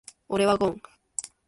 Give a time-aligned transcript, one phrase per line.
[0.29, 0.81] 俺はゴン。